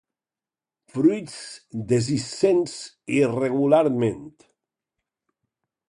Fruits 0.93 1.35
dehiscents 1.91 2.75
irregularment. 3.19 4.21